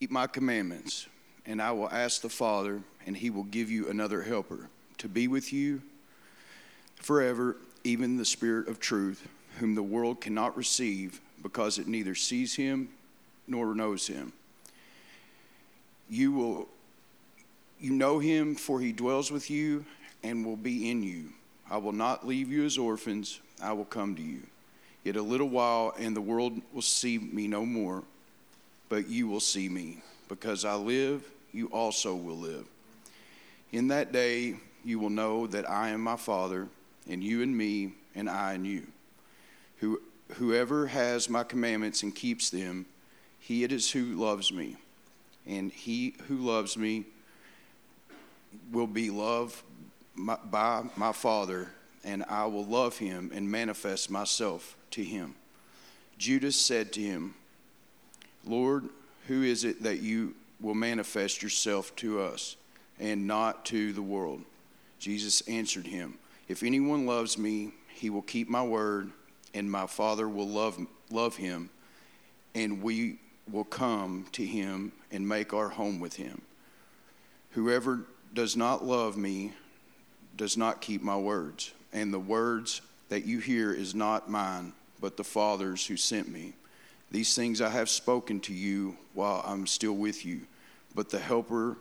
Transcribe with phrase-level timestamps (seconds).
[0.00, 1.08] Keep my commandments,
[1.44, 4.68] and I will ask the Father, and he will give you another helper
[4.98, 5.82] to be with you
[6.96, 9.26] forever, even the Spirit of truth,
[9.58, 12.88] whom the world cannot receive because it neither sees him
[13.48, 14.32] nor knows him.
[16.08, 16.68] You will
[17.80, 19.84] you know him for he dwells with you
[20.22, 21.30] and will be in you.
[21.70, 24.42] I will not leave you as orphans, I will come to you.
[25.04, 28.02] Yet a little while and the world will see me no more,
[28.88, 30.02] but you will see me.
[30.28, 32.66] Because I live, you also will live.
[33.72, 36.68] In that day you will know that I am my Father,
[37.08, 38.86] and you and me, and I and you.
[39.78, 40.00] Who,
[40.34, 42.86] whoever has my commandments and keeps them,
[43.38, 44.76] he it is who loves me.
[45.46, 47.06] And he who loves me
[48.72, 49.62] will be loved
[50.16, 51.70] by my Father,
[52.04, 55.34] and I will love him and manifest myself to him.
[56.18, 57.34] Judas said to him,
[58.44, 58.88] Lord,
[59.26, 62.56] who is it that you will manifest yourself to us
[62.98, 64.42] and not to the world?
[64.98, 66.18] Jesus answered him,
[66.48, 69.10] If anyone loves me, he will keep my word,
[69.54, 70.78] and my Father will love,
[71.10, 71.70] love him,
[72.54, 73.18] and we
[73.50, 76.42] will come to him and make our home with him.
[77.52, 78.00] Whoever
[78.34, 79.52] does not love me
[80.36, 85.16] does not keep my words, and the words that you hear is not mine, but
[85.16, 86.52] the Father's who sent me.
[87.10, 90.42] These things I have spoken to you while I'm still with you,
[90.94, 91.76] but the Helper,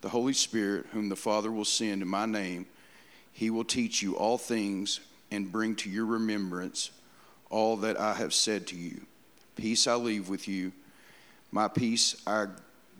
[0.00, 2.66] the Holy Spirit, whom the Father will send in my name,
[3.32, 6.90] he will teach you all things and bring to your remembrance
[7.48, 9.00] all that I have said to you.
[9.56, 10.72] Peace I leave with you,
[11.50, 12.46] my peace I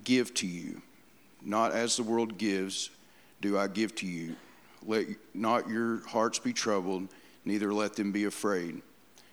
[0.04, 0.82] give to you.
[1.42, 2.90] Not as the world gives,
[3.40, 4.36] do I give to you.
[4.84, 7.08] Let not your hearts be troubled,
[7.44, 8.82] neither let them be afraid.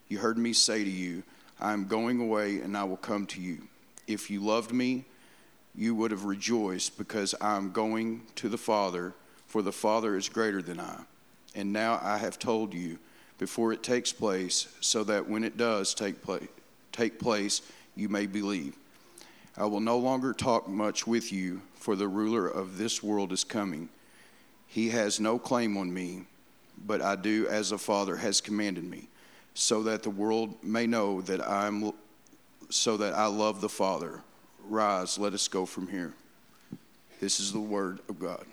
[0.08, 1.24] You heard me say to you,
[1.60, 3.64] I am going away and I will come to you.
[4.08, 5.06] If you loved me,
[5.76, 9.14] you would have rejoiced because I am going to the Father,
[9.48, 11.02] for the Father is greater than I.
[11.56, 13.00] And now I have told you
[13.38, 16.48] before it takes place, so that when it does take place,
[16.92, 17.62] take place,
[17.96, 18.76] you may believe.
[19.56, 23.44] I will no longer talk much with you, for the ruler of this world is
[23.44, 23.90] coming.
[24.68, 26.24] He has no claim on me,
[26.86, 29.08] but I do as the Father has commanded me,
[29.60, 31.92] so that the world may know that I'm
[32.70, 34.22] so that I love the Father.
[34.70, 36.14] Rise, let us go from here.
[37.20, 38.46] This is the word of God.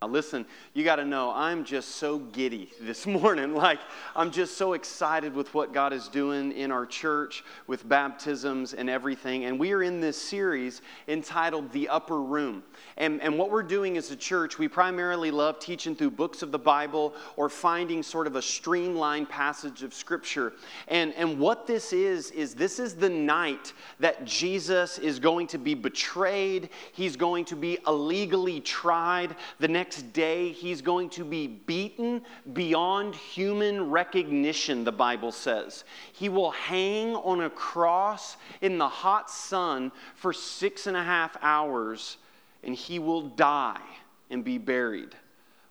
[0.00, 3.38] Now, listen, you got to know, I'm just so giddy this morning.
[3.58, 3.80] Like,
[4.14, 8.88] I'm just so excited with what God is doing in our church with baptisms and
[8.88, 9.46] everything.
[9.46, 12.62] And we are in this series entitled The Upper Room.
[12.96, 16.52] And, and what we're doing as a church, we primarily love teaching through books of
[16.52, 20.52] the Bible or finding sort of a streamlined passage of Scripture.
[20.86, 25.58] And, and what this is, is this is the night that Jesus is going to
[25.58, 29.34] be betrayed, he's going to be illegally tried.
[29.58, 32.20] The next next day he's going to be beaten
[32.52, 35.84] beyond human recognition, the Bible says.
[36.12, 41.38] He will hang on a cross in the hot sun for six and a half
[41.40, 42.18] hours,
[42.62, 43.80] and he will die
[44.28, 45.16] and be buried.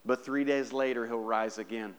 [0.03, 1.94] But three days later, he'll rise again.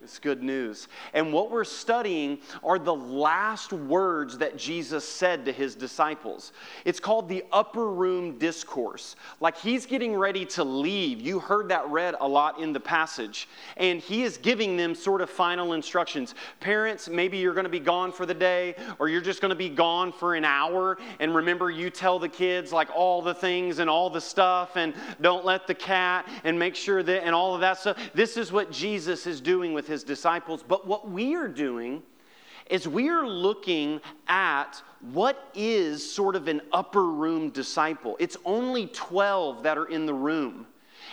[0.00, 0.86] It's good news.
[1.12, 6.52] And what we're studying are the last words that Jesus said to his disciples.
[6.84, 9.16] It's called the upper room discourse.
[9.40, 11.20] Like he's getting ready to leave.
[11.20, 13.48] You heard that read a lot in the passage.
[13.76, 16.36] And he is giving them sort of final instructions.
[16.60, 19.56] Parents, maybe you're going to be gone for the day or you're just going to
[19.56, 20.98] be gone for an hour.
[21.18, 24.94] And remember, you tell the kids like all the things and all the stuff and
[25.20, 27.98] don't let the cat and make sure that and all of that stuff.
[28.14, 30.62] This is what Jesus is doing with his disciples.
[30.62, 32.02] But what we are doing
[32.70, 34.82] is we are looking at
[35.12, 38.16] what is sort of an upper room disciple.
[38.20, 40.66] It's only 12 that are in the room.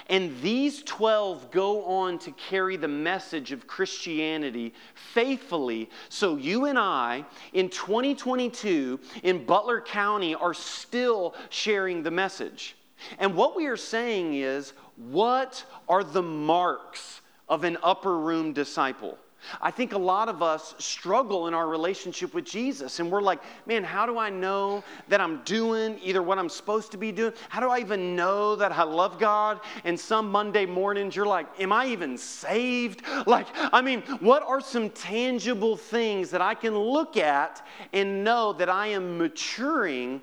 [0.08, 5.90] And these 12 go on to carry the message of Christianity faithfully.
[6.10, 12.76] So you and I, in 2022, in Butler County, are still sharing the message.
[13.18, 19.18] And what we are saying is, what are the marks of an upper room disciple.
[19.62, 23.42] I think a lot of us struggle in our relationship with Jesus, and we're like,
[23.66, 27.34] man, how do I know that I'm doing either what I'm supposed to be doing?
[27.50, 29.60] How do I even know that I love God?
[29.84, 33.02] And some Monday mornings, you're like, am I even saved?
[33.26, 38.54] Like, I mean, what are some tangible things that I can look at and know
[38.54, 40.22] that I am maturing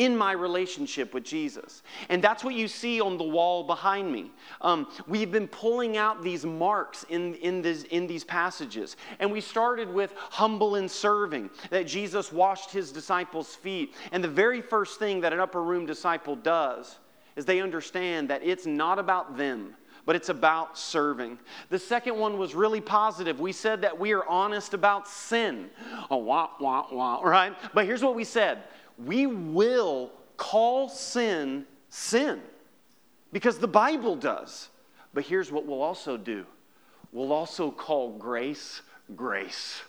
[0.00, 1.82] in my relationship with Jesus.
[2.08, 4.32] And that's what you see on the wall behind me.
[4.62, 8.96] Um, we've been pulling out these marks in, in, this, in these passages.
[9.18, 13.94] And we started with humble and serving, that Jesus washed his disciples' feet.
[14.10, 16.98] And the very first thing that an upper room disciple does
[17.36, 19.76] is they understand that it's not about them
[20.06, 21.38] but it's about serving.
[21.68, 23.38] The second one was really positive.
[23.38, 25.70] We said that we are honest about sin.
[26.10, 27.54] Oh, wah, wah, wah, right?
[27.74, 28.64] But here's what we said
[29.04, 32.40] we will call sin sin
[33.32, 34.68] because the Bible does.
[35.12, 36.46] But here's what we'll also do
[37.12, 38.82] we'll also call grace
[39.16, 39.82] grace.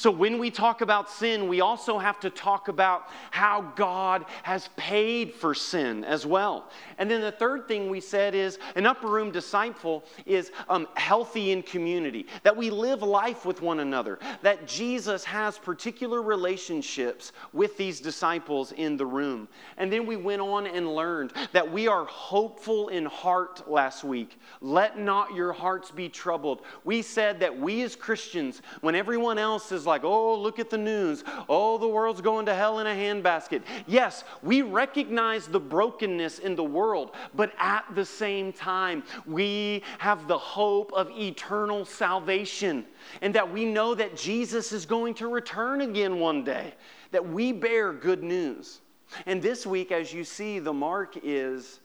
[0.00, 4.70] So, when we talk about sin, we also have to talk about how God has
[4.78, 6.70] paid for sin as well.
[6.96, 11.52] And then the third thing we said is an upper room disciple is um, healthy
[11.52, 17.76] in community, that we live life with one another, that Jesus has particular relationships with
[17.76, 19.48] these disciples in the room.
[19.76, 24.40] And then we went on and learned that we are hopeful in heart last week.
[24.62, 26.62] Let not your hearts be troubled.
[26.84, 30.78] We said that we as Christians, when everyone else is like, oh, look at the
[30.78, 31.24] news.
[31.48, 33.62] Oh, the world's going to hell in a handbasket.
[33.86, 40.26] Yes, we recognize the brokenness in the world, but at the same time, we have
[40.28, 42.86] the hope of eternal salvation
[43.20, 46.72] and that we know that Jesus is going to return again one day,
[47.10, 48.80] that we bear good news.
[49.26, 51.80] And this week, as you see, the mark is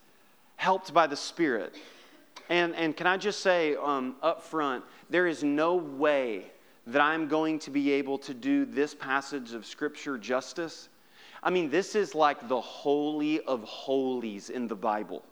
[0.58, 1.76] helped by the Spirit.
[2.50, 6.52] And, and can I just say um, up front, there is no way
[6.88, 10.90] that I'm going to be able to do this passage of Scripture justice.
[11.42, 15.24] I mean, this is like the holy of holies in the Bible.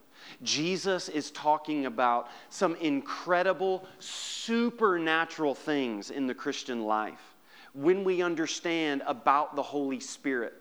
[0.41, 7.35] Jesus is talking about some incredible supernatural things in the Christian life
[7.73, 10.53] when we understand about the Holy Spirit.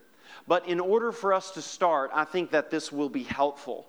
[0.48, 3.86] But in order for us to start, I think that this will be helpful.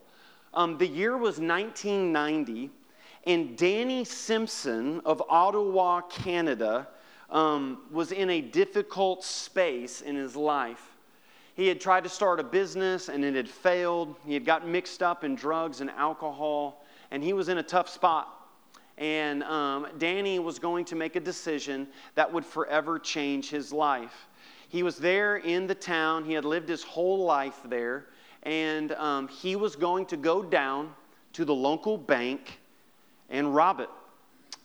[0.53, 2.69] Um, the year was 1990
[3.25, 6.87] and Danny Simpson of Ottawa, Canada,
[7.29, 10.95] um, was in a difficult space in his life.
[11.55, 14.15] He had tried to start a business and it had failed.
[14.25, 17.89] He had gotten mixed up in drugs and alcohol, and he was in a tough
[17.89, 18.39] spot.
[18.97, 24.27] And um, Danny was going to make a decision that would forever change his life.
[24.69, 28.07] He was there in the town, he had lived his whole life there,
[28.43, 30.93] and um, he was going to go down
[31.33, 32.59] to the local bank
[33.29, 33.89] and rob it.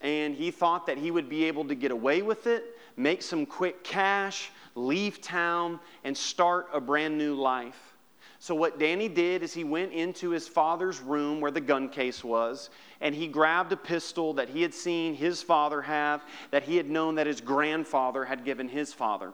[0.01, 3.47] And he thought that he would be able to get away with it, make some
[3.47, 7.95] quick cash, leave town, and start a brand new life.
[8.41, 12.23] So, what Danny did is he went into his father's room where the gun case
[12.23, 12.71] was,
[13.01, 16.23] and he grabbed a pistol that he had seen his father have,
[16.53, 19.33] that he had known that his grandfather had given his father.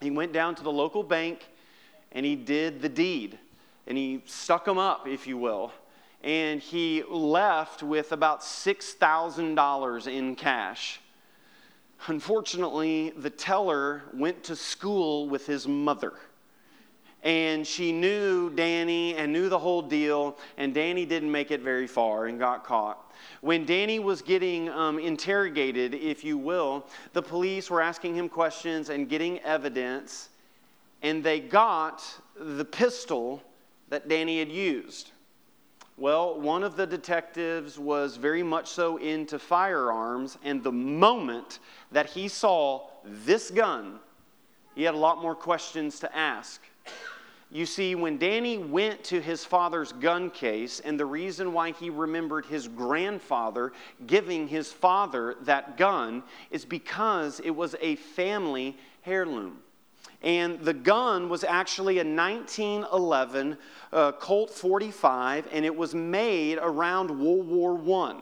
[0.00, 1.46] He went down to the local bank
[2.12, 3.38] and he did the deed,
[3.86, 5.72] and he stuck them up, if you will
[6.26, 11.00] and he left with about $6,000 in cash.
[12.08, 16.14] Unfortunately, the teller went to school with his mother.
[17.22, 21.86] And she knew Danny and knew the whole deal, and Danny didn't make it very
[21.86, 23.14] far and got caught.
[23.40, 28.90] When Danny was getting um, interrogated, if you will, the police were asking him questions
[28.90, 30.30] and getting evidence,
[31.02, 32.02] and they got
[32.36, 33.44] the pistol
[33.90, 35.12] that Danny had used.
[35.98, 41.58] Well, one of the detectives was very much so into firearms, and the moment
[41.90, 43.98] that he saw this gun,
[44.74, 46.60] he had a lot more questions to ask.
[47.50, 51.88] You see, when Danny went to his father's gun case, and the reason why he
[51.88, 53.72] remembered his grandfather
[54.06, 58.76] giving his father that gun is because it was a family
[59.06, 59.62] heirloom.
[60.22, 63.58] And the gun was actually a 1911
[63.92, 68.20] uh, Colt 45, and it was made around World War I.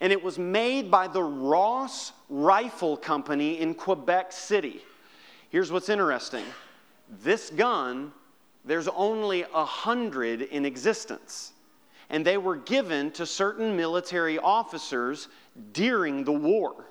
[0.00, 4.82] And it was made by the Ross Rifle Company in Quebec City.
[5.50, 6.44] Here's what's interesting
[7.22, 8.12] this gun,
[8.64, 11.52] there's only a hundred in existence.
[12.10, 15.28] And they were given to certain military officers
[15.72, 16.86] during the war.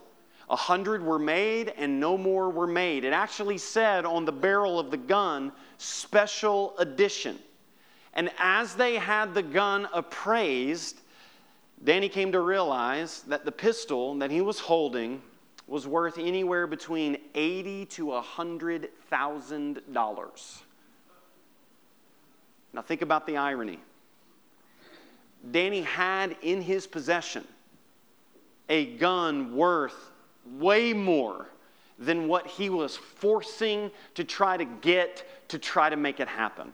[0.50, 3.04] A hundred were made and no more were made.
[3.04, 7.38] It actually said on the barrel of the gun, special edition.
[8.13, 11.01] And as they had the gun appraised,
[11.84, 15.22] Danny came to realize that the pistol that he was holding
[15.68, 20.63] was worth anywhere between eighty to a hundred thousand dollars.
[22.72, 23.80] Now think about the irony.
[25.51, 27.46] Danny had in his possession
[28.70, 30.12] a gun worth
[30.58, 31.48] way more
[32.00, 36.74] than what he was forcing to try to get to try to make it happen.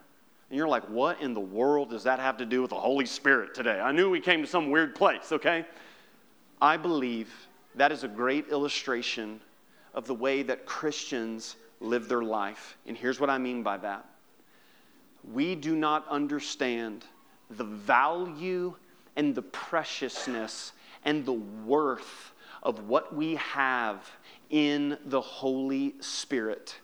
[0.49, 3.05] And you're like, what in the world does that have to do with the Holy
[3.05, 3.79] Spirit today?
[3.79, 5.65] I knew we came to some weird place, okay?
[6.61, 7.33] I believe
[7.75, 9.39] that is a great illustration
[9.93, 12.77] of the way that Christians live their life.
[12.85, 14.05] And here's what I mean by that
[15.31, 17.05] we do not understand
[17.49, 18.75] the value
[19.15, 20.73] and the preciousness
[21.05, 22.32] and the worth
[22.63, 24.09] of what we have
[24.49, 26.79] in the Holy Spirit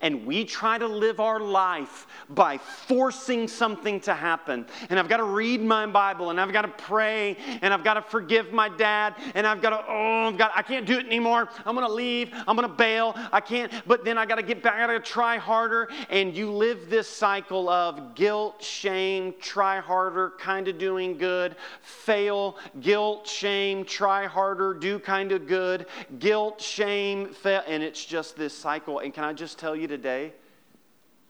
[0.00, 4.66] and we try to live our life by forcing something to happen.
[4.88, 7.94] And I've got to read my Bible, and I've got to pray, and I've got
[7.94, 11.06] to forgive my dad, and I've got to, oh, I've got, I can't do it
[11.06, 11.48] anymore.
[11.66, 12.32] I'm going to leave.
[12.46, 13.14] I'm going to bail.
[13.32, 14.74] I can't, but then I got to get back.
[14.74, 15.90] I got to try harder.
[16.08, 22.56] And you live this cycle of guilt, shame, try harder, kind of doing good, fail,
[22.80, 25.86] guilt, shame, try harder, do kind of good,
[26.18, 27.62] guilt, shame, fail.
[27.66, 29.00] And it's just this cycle.
[29.00, 30.32] And can I just tell you, today,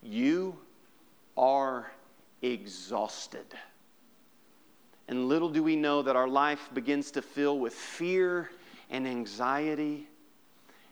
[0.03, 0.57] you
[1.37, 1.91] are
[2.43, 3.47] exhausted.
[5.09, 8.51] And little do we know that our life begins to fill with fear
[8.91, 10.07] and anxiety.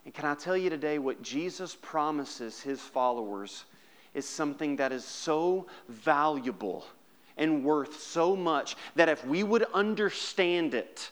[0.04, 3.64] And can I tell you today what Jesus promises his followers
[4.14, 6.84] is something that is so valuable
[7.36, 11.10] and worth so much that if we would understand it,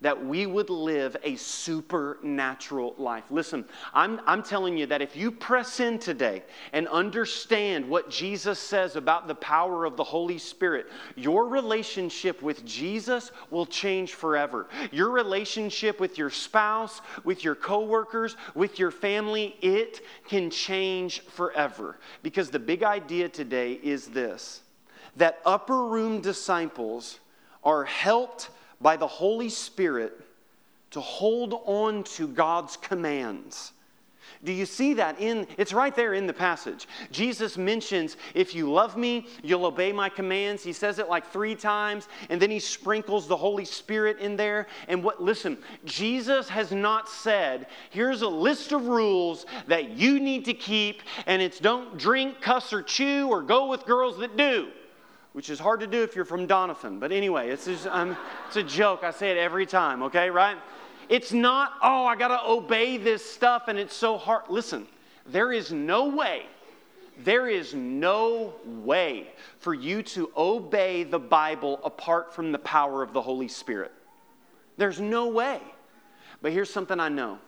[0.00, 3.24] that we would live a supernatural life.
[3.30, 8.58] Listen, I'm, I'm telling you that if you press in today and understand what Jesus
[8.58, 14.68] says about the power of the Holy Spirit, your relationship with Jesus will change forever.
[14.92, 21.98] Your relationship with your spouse, with your coworkers, with your family, it can change forever.
[22.22, 24.60] Because the big idea today is this
[25.16, 27.20] that upper room disciples
[27.62, 30.20] are helped by the Holy Spirit
[30.90, 33.72] to hold on to God's commands.
[34.42, 36.86] Do you see that in it's right there in the passage.
[37.10, 40.62] Jesus mentions if you love me, you'll obey my commands.
[40.62, 44.66] He says it like 3 times and then he sprinkles the Holy Spirit in there.
[44.86, 50.44] And what listen, Jesus has not said, here's a list of rules that you need
[50.44, 54.68] to keep and it's don't drink, cuss or chew or go with girls that do
[55.34, 57.00] which is hard to do if you're from Doniphan.
[57.00, 59.02] But anyway, it's, just, um, it's a joke.
[59.02, 60.56] I say it every time, okay, right?
[61.08, 64.44] It's not, oh, I got to obey this stuff and it's so hard.
[64.48, 64.86] Listen,
[65.26, 66.46] there is no way,
[67.18, 69.26] there is no way
[69.58, 73.90] for you to obey the Bible apart from the power of the Holy Spirit.
[74.76, 75.60] There's no way.
[76.42, 77.38] But here's something I know.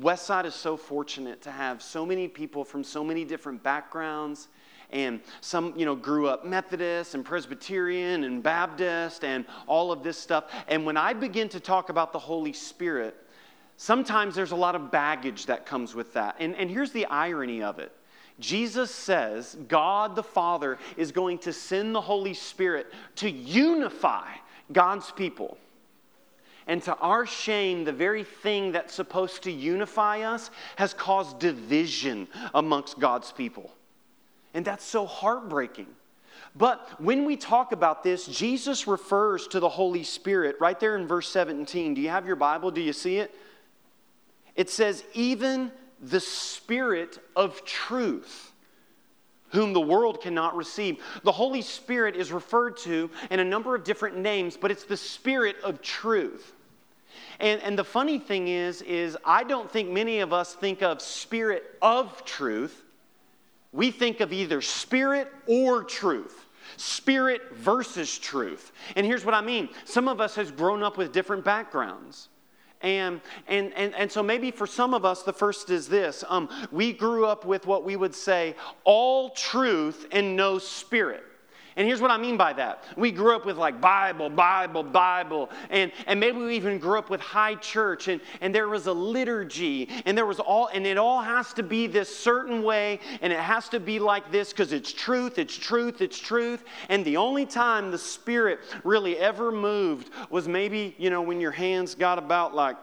[0.00, 4.48] Westside is so fortunate to have so many people from so many different backgrounds
[4.92, 10.18] and some, you know, grew up Methodist and Presbyterian and Baptist and all of this
[10.18, 10.44] stuff.
[10.68, 13.16] And when I begin to talk about the Holy Spirit,
[13.76, 16.36] sometimes there's a lot of baggage that comes with that.
[16.38, 17.92] And, and here's the irony of it.
[18.38, 24.28] Jesus says God the Father is going to send the Holy Spirit to unify
[24.72, 25.58] God's people.
[26.66, 32.28] And to our shame, the very thing that's supposed to unify us has caused division
[32.54, 33.72] amongst God's people.
[34.54, 35.86] And that's so heartbreaking.
[36.56, 41.06] But when we talk about this, Jesus refers to the Holy Spirit right there in
[41.06, 41.94] verse 17.
[41.94, 42.70] Do you have your Bible?
[42.70, 43.34] Do you see it?
[44.56, 48.52] It says, even the Spirit of truth,
[49.50, 50.98] whom the world cannot receive.
[51.22, 54.96] The Holy Spirit is referred to in a number of different names, but it's the
[54.96, 56.52] Spirit of truth.
[57.38, 61.00] And, and the funny thing is, is I don't think many of us think of
[61.00, 62.84] Spirit of truth
[63.72, 66.46] we think of either spirit or truth
[66.76, 68.72] spirit versus truth.
[68.96, 69.68] And here's what i mean.
[69.84, 72.28] Some of us has grown up with different backgrounds.
[72.80, 76.24] And, and, and, and so maybe for some of us the first is this.
[76.28, 81.24] Um, we grew up with what we would say all truth and no spirit
[81.76, 82.84] and here's what I mean by that.
[82.96, 87.10] We grew up with like Bible, Bible, Bible, and, and maybe we even grew up
[87.10, 90.98] with high church, and, and there was a liturgy, and there was all, and it
[90.98, 94.72] all has to be this certain way, and it has to be like this because
[94.72, 96.64] it's truth, it's truth, it's truth.
[96.88, 101.52] And the only time the Spirit really ever moved was maybe, you know, when your
[101.52, 102.76] hands got about like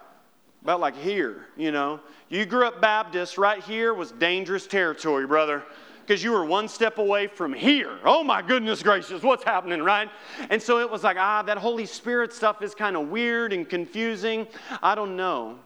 [0.63, 1.99] about like here, you know.
[2.29, 5.63] You grew up Baptist, right here was dangerous territory, brother
[6.07, 7.99] because you were one step away from here.
[8.05, 10.09] Oh my goodness gracious, what's happening, right?
[10.49, 13.67] And so it was like, ah, that Holy Spirit stuff is kind of weird and
[13.67, 14.47] confusing.
[14.81, 15.59] I don't know.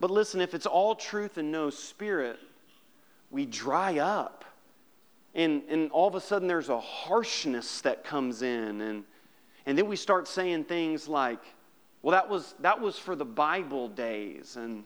[0.00, 2.40] But listen, if it's all truth and no spirit,
[3.30, 4.44] we dry up.
[5.36, 8.80] And, and all of a sudden there's a harshness that comes in.
[8.80, 9.04] And,
[9.66, 11.40] and then we start saying things like,
[12.02, 14.56] well, that was, that was for the Bible days.
[14.56, 14.82] And,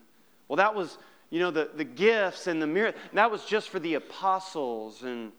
[0.47, 0.99] well, that was,
[1.31, 5.03] you know, the, the gifts and the mirror, that was just for the apostles.
[5.03, 5.33] And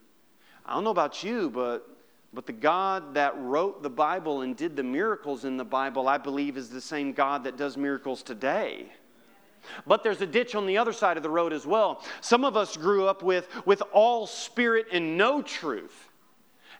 [0.66, 1.88] I don't know about you, but
[2.34, 6.16] but the God that wrote the Bible and did the miracles in the Bible, I
[6.16, 8.90] believe, is the same God that does miracles today.
[9.86, 12.02] But there's a ditch on the other side of the road as well.
[12.20, 16.08] Some of us grew up with, with all spirit and no truth.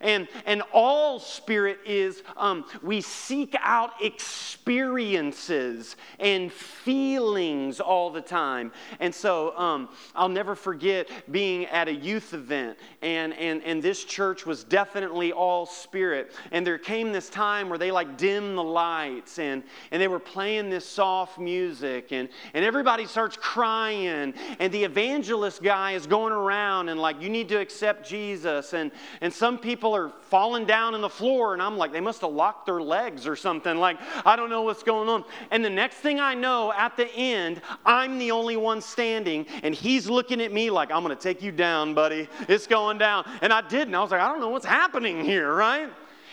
[0.03, 8.73] And, and all spirit is um, we seek out experiences and feelings all the time.
[9.01, 14.05] And so um, I'll never forget being at a youth event, and, and, and this
[14.05, 16.33] church was definitely all spirit.
[16.51, 20.19] And there came this time where they like dim the lights, and, and they were
[20.19, 24.35] playing this soft music, and, and everybody starts crying.
[24.59, 28.73] And the evangelist guy is going around and like, you need to accept Jesus.
[28.73, 28.91] And,
[29.21, 32.23] and some people people are falling down on the floor, and I'm like, they must
[32.23, 33.77] have locked their legs or something.
[33.77, 35.25] Like, I don't know what's going on.
[35.51, 39.75] And the next thing I know, at the end, I'm the only one standing, and
[39.75, 42.29] he's looking at me like, I'm going to take you down, buddy.
[42.49, 43.29] It's going down.
[43.43, 45.91] And I did, and I was like, I don't know what's happening here, right?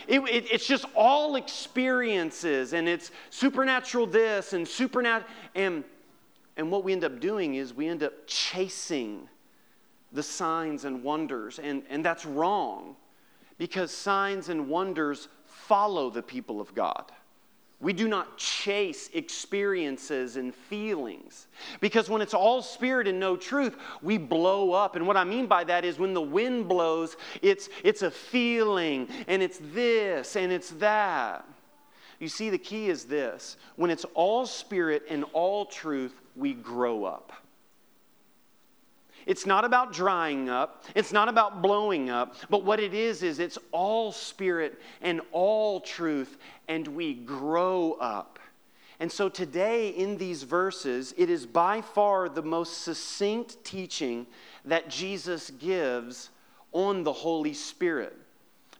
[0.08, 5.30] It, it, it's just all experiences, and it's supernatural this and supernatural.
[5.54, 5.84] And,
[6.56, 9.28] and what we end up doing is we end up chasing
[10.12, 12.96] the signs and wonders, and, and that's wrong
[13.60, 17.12] because signs and wonders follow the people of God.
[17.78, 21.46] We do not chase experiences and feelings.
[21.78, 24.96] Because when it's all spirit and no truth, we blow up.
[24.96, 29.08] And what I mean by that is when the wind blows, it's, it's a feeling,
[29.28, 31.44] and it's this, and it's that.
[32.18, 37.04] You see, the key is this when it's all spirit and all truth, we grow
[37.04, 37.30] up.
[39.26, 43.38] It's not about drying up, it's not about blowing up, but what it is, is
[43.38, 48.38] it's all spirit and all truth, and we grow up.
[49.00, 54.26] And so today, in these verses, it is by far the most succinct teaching
[54.66, 56.28] that Jesus gives
[56.72, 58.14] on the Holy Spirit.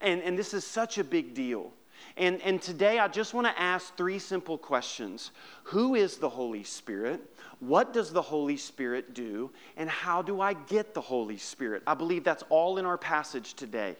[0.03, 1.73] And, and this is such a big deal.
[2.17, 5.31] And, and today, I just want to ask three simple questions
[5.65, 7.21] Who is the Holy Spirit?
[7.61, 9.51] What does the Holy Spirit do?
[9.77, 11.83] And how do I get the Holy Spirit?
[11.87, 13.97] I believe that's all in our passage today.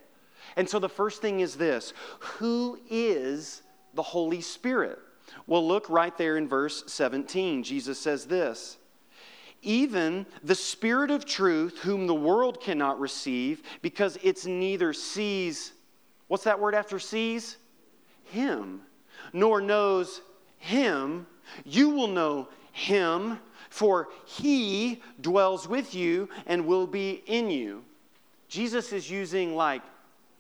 [0.57, 3.63] And so the first thing is this Who is
[3.95, 4.99] the Holy Spirit?
[5.47, 7.63] Well, look right there in verse 17.
[7.63, 8.79] Jesus says this
[9.63, 15.73] Even the Spirit of truth, whom the world cannot receive, because it's neither sees,
[16.29, 17.57] what's that word after sees?
[18.31, 18.83] Him,
[19.33, 20.21] nor knows
[20.59, 21.27] Him.
[21.65, 23.39] You will know Him
[23.71, 27.85] for he dwells with you and will be in you.
[28.49, 29.83] Jesus is using, like,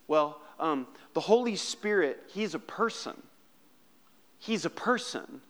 [0.09, 3.14] well, um, the Holy Spirit, he's a person.
[4.40, 5.40] He's a person.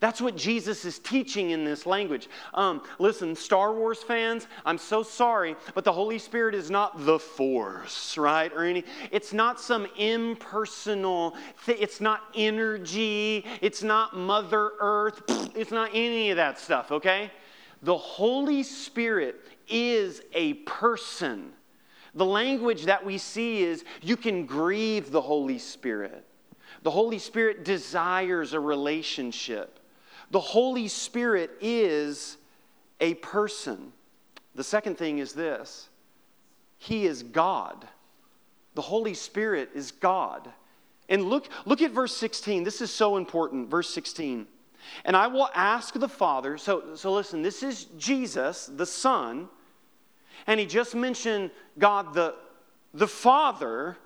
[0.00, 2.30] That's what Jesus is teaching in this language.
[2.54, 7.18] Um, listen, Star Wars fans, I'm so sorry, but the Holy Spirit is not the
[7.18, 8.50] Force, right?
[8.54, 8.82] Or any.
[9.10, 11.36] It's not some impersonal.
[11.66, 13.44] Th- it's not energy.
[13.60, 15.22] It's not Mother Earth.
[15.54, 16.90] It's not any of that stuff.
[16.90, 17.30] Okay,
[17.82, 19.36] the Holy Spirit
[19.68, 21.52] is a person.
[22.14, 26.24] The language that we see is you can grieve the Holy Spirit.
[26.82, 29.79] The Holy Spirit desires a relationship.
[30.30, 32.36] The Holy Spirit is
[33.00, 33.92] a person.
[34.54, 35.88] The second thing is this
[36.78, 37.86] He is God.
[38.74, 40.48] The Holy Spirit is God.
[41.08, 42.62] And look, look at verse 16.
[42.62, 43.68] This is so important.
[43.68, 44.46] Verse 16.
[45.04, 46.56] And I will ask the Father.
[46.56, 49.48] So, so listen, this is Jesus, the Son.
[50.46, 52.36] And he just mentioned God, the,
[52.94, 53.96] the Father.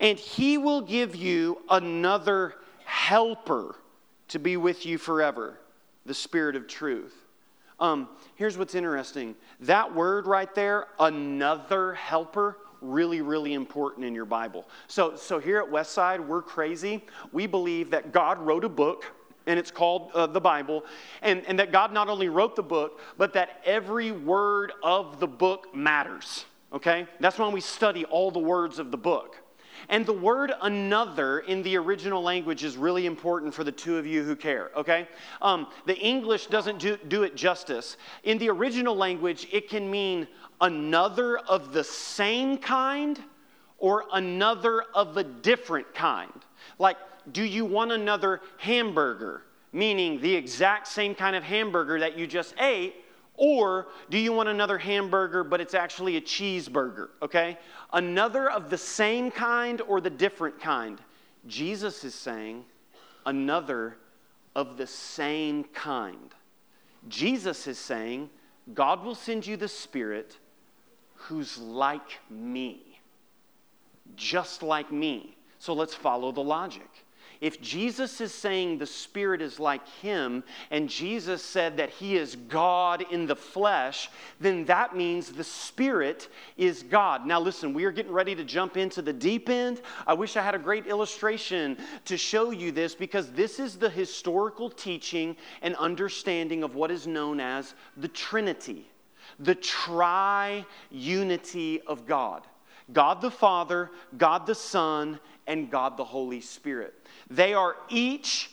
[0.00, 3.76] And he will give you another helper
[4.32, 5.58] to be with you forever,
[6.06, 7.14] the Spirit of truth.
[7.78, 14.24] Um, here's what's interesting that word right there, another helper, really, really important in your
[14.24, 14.66] Bible.
[14.86, 17.04] So, so here at Westside, we're crazy.
[17.30, 19.04] We believe that God wrote a book
[19.46, 20.84] and it's called uh, the Bible,
[21.20, 25.26] and, and that God not only wrote the book, but that every word of the
[25.26, 26.44] book matters.
[26.72, 27.08] Okay?
[27.18, 29.41] That's why we study all the words of the book.
[29.88, 34.06] And the word another in the original language is really important for the two of
[34.06, 35.08] you who care, okay?
[35.40, 37.96] Um, the English doesn't do, do it justice.
[38.24, 40.28] In the original language, it can mean
[40.60, 43.18] another of the same kind
[43.78, 46.32] or another of a different kind.
[46.78, 46.96] Like,
[47.32, 49.42] do you want another hamburger?
[49.72, 52.94] Meaning the exact same kind of hamburger that you just ate,
[53.34, 57.08] or do you want another hamburger, but it's actually a cheeseburger?
[57.22, 57.58] Okay?
[57.92, 61.00] Another of the same kind or the different kind?
[61.46, 62.64] Jesus is saying
[63.26, 63.96] another
[64.54, 66.34] of the same kind.
[67.08, 68.30] Jesus is saying
[68.74, 70.38] God will send you the Spirit
[71.14, 73.00] who's like me.
[74.16, 75.36] just like me.
[75.58, 76.88] So let's follow the logic.
[77.42, 82.36] If Jesus is saying the Spirit is like him, and Jesus said that he is
[82.36, 87.26] God in the flesh, then that means the Spirit is God.
[87.26, 89.80] Now, listen, we are getting ready to jump into the deep end.
[90.06, 93.90] I wish I had a great illustration to show you this because this is the
[93.90, 98.86] historical teaching and understanding of what is known as the Trinity,
[99.40, 102.46] the tri unity of God.
[102.92, 106.94] God the Father, God the Son, and God the Holy Spirit.
[107.34, 108.50] They are each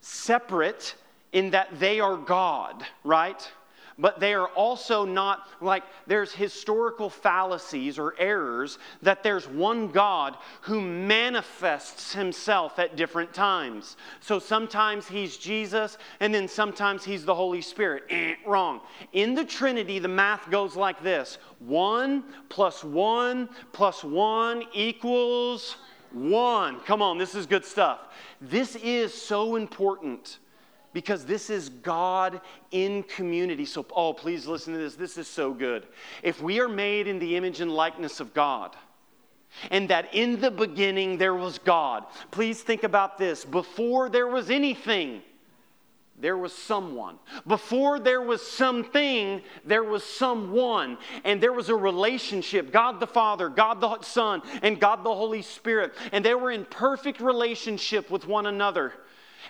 [0.00, 0.94] separate
[1.32, 3.50] in that they are God, right?
[3.98, 10.36] But they are also not like there's historical fallacies or errors that there's one God
[10.62, 13.96] who manifests himself at different times.
[14.20, 18.04] So sometimes he's Jesus and then sometimes he's the Holy Spirit.
[18.08, 18.80] Eh, wrong.
[19.12, 25.76] In the Trinity, the math goes like this 1 plus 1 plus 1 equals
[26.14, 26.80] one.
[26.80, 28.00] Come on, this is good stuff.
[28.40, 30.38] This is so important
[30.92, 33.64] because this is God in community.
[33.64, 34.94] So, oh, please listen to this.
[34.94, 35.86] This is so good.
[36.22, 38.76] If we are made in the image and likeness of God,
[39.70, 43.44] and that in the beginning there was God, please think about this.
[43.44, 45.22] Before there was anything,
[46.22, 47.18] there was someone.
[47.46, 50.96] Before there was something, there was someone.
[51.24, 55.42] And there was a relationship God the Father, God the Son, and God the Holy
[55.42, 55.92] Spirit.
[56.12, 58.94] And they were in perfect relationship with one another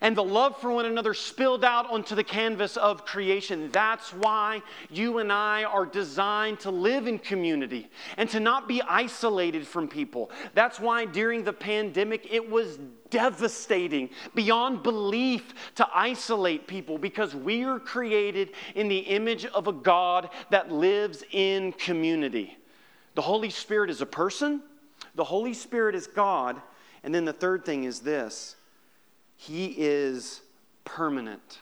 [0.01, 3.71] and the love for one another spilled out onto the canvas of creation.
[3.71, 8.81] That's why you and I are designed to live in community and to not be
[8.83, 10.31] isolated from people.
[10.55, 12.79] That's why during the pandemic, it was
[13.13, 19.73] devastating beyond belief to isolate people because we are created in the image of a
[19.73, 22.57] God that lives in community.
[23.15, 24.63] The Holy Spirit is a person,
[25.15, 26.61] the Holy Spirit is God.
[27.05, 28.57] And then the third thing is this
[29.37, 30.41] he is
[30.85, 31.59] permanent.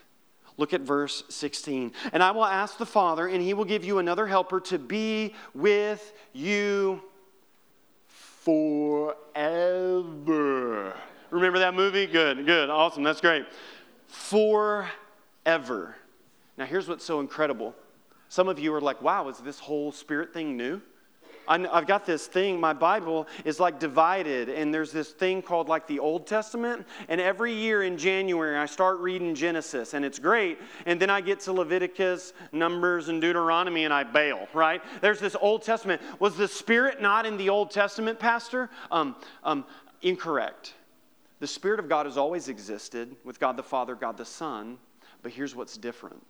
[0.56, 1.92] Look at verse 16.
[2.12, 5.34] And I will ask the Father, and he will give you another helper to be
[5.54, 7.02] with you
[8.44, 9.34] forever.
[11.30, 12.06] Remember that movie?
[12.06, 13.46] Good, good, awesome, that's great.
[14.06, 15.96] Forever.
[16.56, 17.74] Now, here's what's so incredible.
[18.28, 20.80] Some of you are like, wow, is this whole spirit thing new?
[21.50, 25.86] I've got this thing, my Bible is like divided, and there's this thing called like
[25.88, 26.86] the Old Testament.
[27.08, 30.60] And every year in January, I start reading Genesis, and it's great.
[30.86, 34.80] And then I get to Leviticus, Numbers, and Deuteronomy, and I bail, right?
[35.00, 36.00] There's this Old Testament.
[36.20, 38.70] Was the Spirit not in the Old Testament, Pastor?
[38.92, 39.64] Um, um,
[40.02, 40.74] incorrect.
[41.40, 44.78] The Spirit of God has always existed with God the Father, God the Son,
[45.22, 46.22] but here's what's different.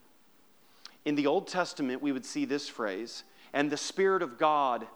[1.04, 4.86] In the Old Testament, we would see this phrase, and the Spirit of God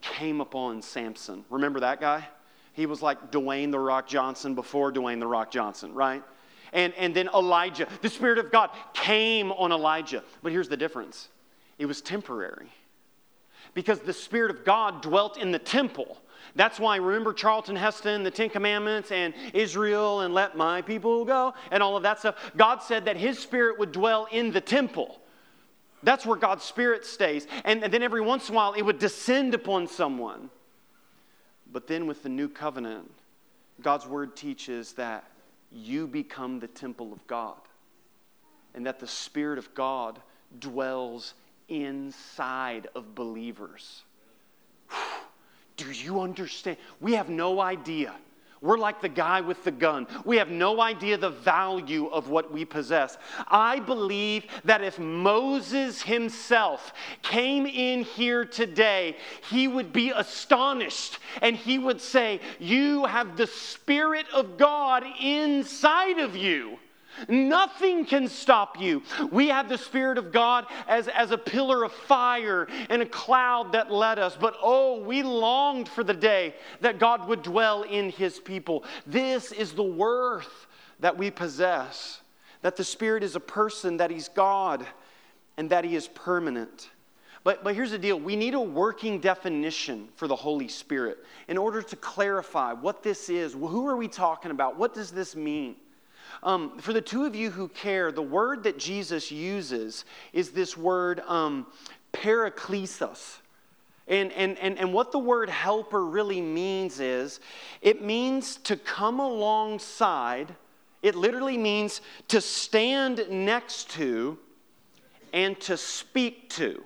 [0.00, 1.44] came upon Samson.
[1.50, 2.28] Remember that guy?
[2.74, 6.22] He was like Dwayne the Rock Johnson before Dwayne the Rock Johnson, right?
[6.72, 7.88] And, and then Elijah.
[8.02, 10.22] The Spirit of God came on Elijah.
[10.42, 11.28] But here's the difference
[11.78, 12.68] it was temporary
[13.74, 16.18] because the Spirit of God dwelt in the temple.
[16.54, 21.54] That's why, remember Charlton Heston, the Ten Commandments, and Israel, and let my people go,
[21.70, 22.52] and all of that stuff.
[22.56, 25.20] God said that His Spirit would dwell in the temple.
[26.02, 27.46] That's where God's Spirit stays.
[27.64, 30.50] And, and then every once in a while, it would descend upon someone.
[31.72, 33.10] But then with the new covenant,
[33.82, 35.24] God's word teaches that
[35.72, 37.56] you become the temple of God
[38.74, 40.20] and that the Spirit of God
[40.58, 41.34] dwells
[41.68, 44.04] inside of believers.
[45.76, 46.78] Do you understand?
[47.00, 48.14] We have no idea
[48.62, 50.06] we're like the guy with the gun.
[50.24, 53.18] We have no idea the value of what we possess.
[53.48, 59.16] I believe that if Moses himself came in here today,
[59.50, 66.18] he would be astonished and he would say, You have the Spirit of God inside
[66.18, 66.78] of you.
[67.28, 69.02] Nothing can stop you.
[69.30, 73.72] We have the Spirit of God as, as a pillar of fire and a cloud
[73.72, 74.36] that led us.
[74.38, 78.84] But oh, we longed for the day that God would dwell in His people.
[79.06, 80.66] This is the worth
[81.00, 82.20] that we possess
[82.62, 84.86] that the Spirit is a person, that He's God,
[85.56, 86.90] and that He is permanent.
[87.44, 91.58] But, but here's the deal we need a working definition for the Holy Spirit in
[91.58, 93.52] order to clarify what this is.
[93.52, 94.76] Who are we talking about?
[94.76, 95.76] What does this mean?
[96.46, 100.76] Um, for the two of you who care, the word that Jesus uses is this
[100.76, 101.66] word um,
[102.12, 103.38] parakletos.
[104.06, 107.40] And, and, and, and what the word helper really means is
[107.82, 110.54] it means to come alongside,
[111.02, 114.38] it literally means to stand next to
[115.32, 116.80] and to speak to.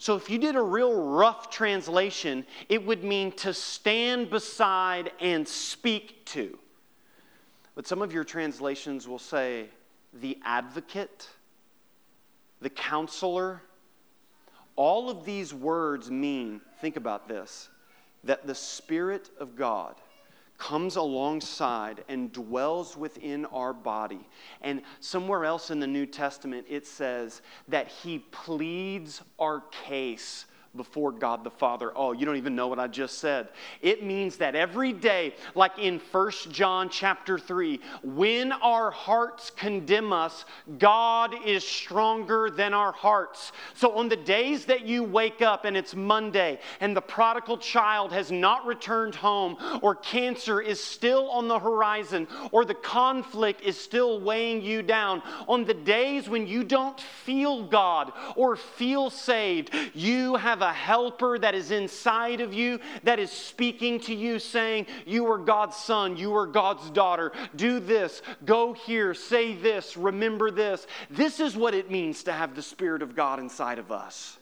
[0.00, 5.46] So if you did a real rough translation, it would mean to stand beside and
[5.46, 6.58] speak to.
[7.74, 9.66] But some of your translations will say
[10.12, 11.28] the advocate,
[12.60, 13.62] the counselor.
[14.76, 17.68] All of these words mean, think about this,
[18.22, 19.96] that the Spirit of God
[20.56, 24.26] comes alongside and dwells within our body.
[24.60, 31.12] And somewhere else in the New Testament, it says that he pleads our case before
[31.12, 31.92] God the Father.
[31.94, 33.48] Oh, you don't even know what I just said.
[33.80, 40.12] It means that every day, like in First John chapter 3, when our hearts condemn
[40.12, 40.44] us,
[40.78, 43.52] God is stronger than our hearts.
[43.74, 48.12] So on the days that you wake up and it's Monday and the prodigal child
[48.12, 53.78] has not returned home, or cancer is still on the horizon, or the conflict is
[53.78, 59.74] still weighing you down, on the days when you don't feel God or feel saved,
[59.94, 64.86] you have a helper that is inside of you that is speaking to you, saying,
[65.06, 67.32] You are God's son, you are God's daughter.
[67.54, 70.86] Do this, go here, say this, remember this.
[71.10, 74.38] This is what it means to have the Spirit of God inside of us.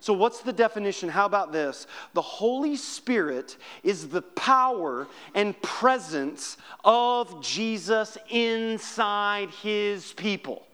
[0.00, 1.08] So, what's the definition?
[1.08, 1.86] How about this?
[2.14, 10.67] The Holy Spirit is the power and presence of Jesus inside his people.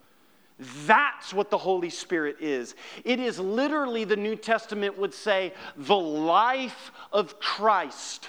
[0.59, 2.75] That's what the Holy Spirit is.
[3.05, 8.29] It is literally, the New Testament would say, the life of Christ.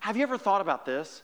[0.00, 1.22] Have you ever thought about this?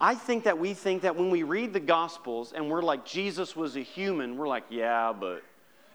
[0.00, 3.56] I think that we think that when we read the Gospels and we're like, Jesus
[3.56, 5.42] was a human, we're like, yeah, but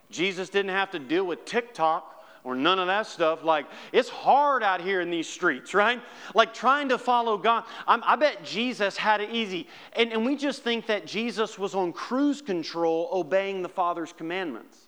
[0.09, 3.43] Jesus didn't have to deal with TikTok or none of that stuff.
[3.43, 6.01] Like, it's hard out here in these streets, right?
[6.33, 7.65] Like, trying to follow God.
[7.87, 9.67] I'm, i bet Jesus had it easy.
[9.93, 14.87] And, and we just think that Jesus was on cruise control obeying the Father's commandments.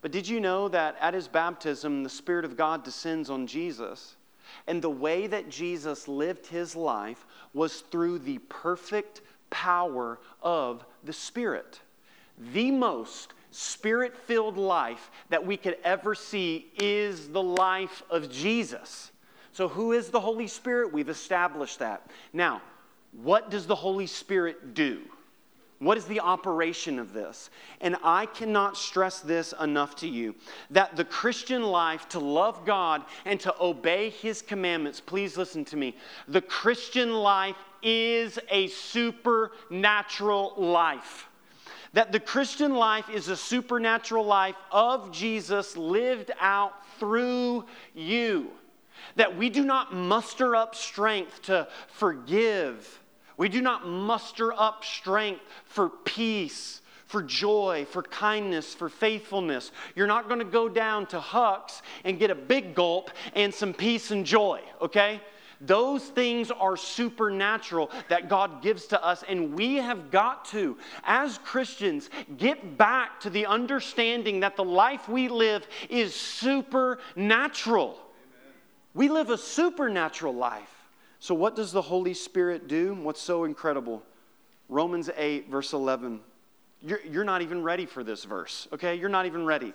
[0.00, 4.16] But did you know that at his baptism, the Spirit of God descends on Jesus?
[4.66, 11.12] And the way that Jesus lived his life was through the perfect power of the
[11.12, 11.80] Spirit.
[12.52, 19.10] The most spirit filled life that we could ever see is the life of Jesus.
[19.52, 20.92] So, who is the Holy Spirit?
[20.92, 22.08] We've established that.
[22.32, 22.62] Now,
[23.12, 25.00] what does the Holy Spirit do?
[25.80, 27.50] What is the operation of this?
[27.80, 30.34] And I cannot stress this enough to you
[30.70, 35.76] that the Christian life, to love God and to obey His commandments, please listen to
[35.76, 35.96] me.
[36.26, 41.27] The Christian life is a supernatural life
[41.92, 48.50] that the Christian life is a supernatural life of Jesus lived out through you.
[49.16, 53.00] That we do not muster up strength to forgive,
[53.36, 56.82] we do not muster up strength for peace.
[57.06, 59.72] For joy, for kindness, for faithfulness.
[59.96, 63.72] You're not going to go down to Huck's and get a big gulp and some
[63.72, 65.22] peace and joy, okay?
[65.60, 71.38] Those things are supernatural that God gives to us, and we have got to, as
[71.38, 77.90] Christians, get back to the understanding that the life we live is supernatural.
[77.90, 78.54] Amen.
[78.94, 80.72] We live a supernatural life.
[81.20, 82.94] So, what does the Holy Spirit do?
[82.94, 84.04] What's so incredible?
[84.68, 86.20] Romans 8, verse 11.
[86.80, 88.94] You're, you're not even ready for this verse, okay?
[88.94, 89.72] You're not even ready.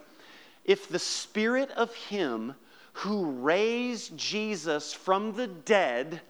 [0.64, 2.56] If the Spirit of Him
[2.94, 6.22] who raised Jesus from the dead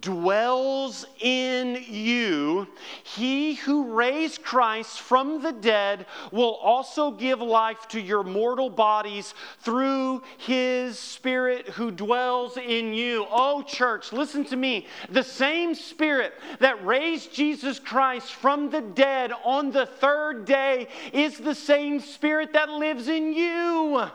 [0.00, 2.68] dwells in you,
[3.02, 9.34] he who raised Christ from the dead will also give life to your mortal bodies
[9.60, 13.26] through his Spirit who dwells in you.
[13.30, 14.86] Oh, church, listen to me.
[15.10, 21.38] The same Spirit that raised Jesus Christ from the dead on the third day is
[21.38, 24.08] the same Spirit that lives in you.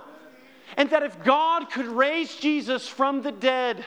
[0.75, 3.85] And that if God could raise Jesus from the dead,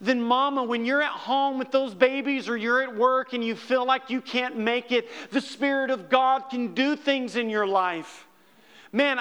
[0.00, 3.56] then, mama, when you're at home with those babies or you're at work and you
[3.56, 7.66] feel like you can't make it, the Spirit of God can do things in your
[7.66, 8.27] life.
[8.90, 9.18] Man,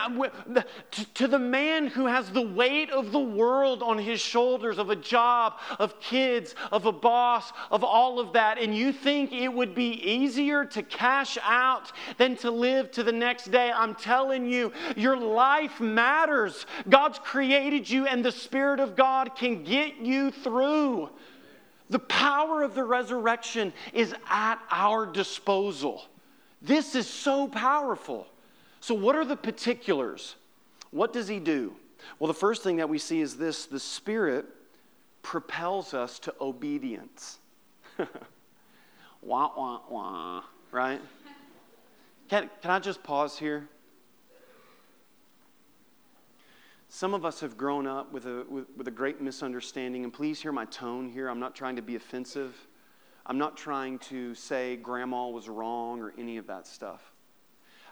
[1.16, 4.96] to the man who has the weight of the world on his shoulders of a
[4.96, 9.76] job, of kids, of a boss, of all of that, and you think it would
[9.76, 14.72] be easier to cash out than to live to the next day, I'm telling you,
[14.96, 16.66] your life matters.
[16.88, 21.10] God's created you, and the Spirit of God can get you through.
[21.90, 26.06] The power of the resurrection is at our disposal.
[26.62, 28.28] This is so powerful.
[28.88, 30.38] So, what are the particulars?
[30.92, 31.76] What does he do?
[32.20, 34.46] Well, the first thing that we see is this the Spirit
[35.24, 37.40] propels us to obedience.
[39.22, 41.02] wah, wah, wah, right?
[42.30, 43.68] Can, can I just pause here?
[46.88, 50.42] Some of us have grown up with a, with, with a great misunderstanding, and please
[50.42, 51.28] hear my tone here.
[51.28, 52.56] I'm not trying to be offensive.
[53.26, 57.02] I'm not trying to say grandma was wrong or any of that stuff.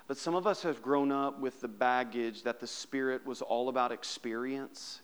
[0.07, 3.69] But some of us have grown up with the baggage that the Spirit was all
[3.69, 5.01] about experience,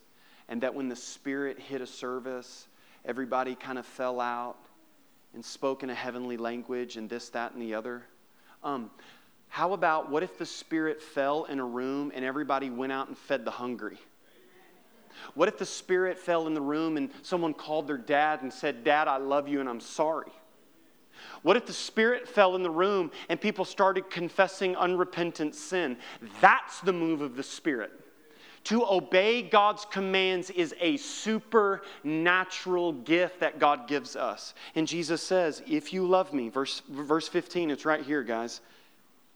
[0.48, 2.68] and that when the Spirit hit a service,
[3.04, 4.58] everybody kind of fell out
[5.34, 8.04] and spoke in a heavenly language and this, that, and the other.
[8.64, 8.92] Um,
[9.48, 13.18] how about what if the Spirit fell in a room and everybody went out and
[13.18, 13.98] fed the hungry?
[15.34, 18.84] What if the Spirit fell in the room and someone called their dad and said,
[18.84, 20.32] Dad, I love you and I'm sorry?
[21.42, 25.98] What if the Spirit fell in the room and people started confessing unrepentant sin?
[26.40, 27.92] That's the move of the Spirit.
[28.66, 34.54] To obey God's commands is a supernatural gift that God gives us.
[34.76, 38.62] And Jesus says, If you love me, verse, verse 15, it's right here, guys.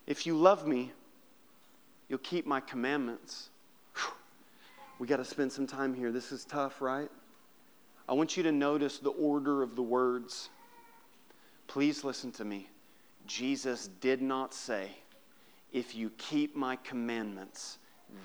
[0.05, 0.91] If you love me,
[2.07, 3.49] you'll keep my commandments.
[3.95, 4.13] Whew.
[4.99, 6.11] We got to spend some time here.
[6.11, 7.09] This is tough, right?
[8.07, 10.49] I want you to notice the order of the words.
[11.67, 12.69] Please listen to me.
[13.25, 14.89] Jesus did not say,
[15.71, 17.79] If you keep my commandments,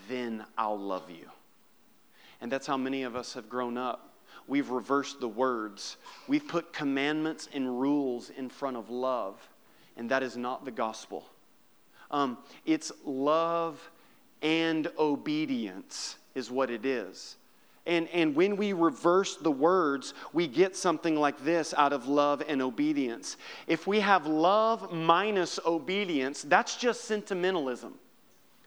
[0.09, 1.29] then I'll love you.
[2.40, 4.14] And that's how many of us have grown up.
[4.46, 9.37] We've reversed the words, we've put commandments and rules in front of love,
[9.96, 11.24] and that is not the gospel.
[12.11, 13.90] Um, it's love
[14.42, 17.37] and obedience, is what it is.
[17.87, 22.43] And, and when we reverse the words, we get something like this out of love
[22.47, 23.37] and obedience.
[23.66, 27.95] If we have love minus obedience, that's just sentimentalism.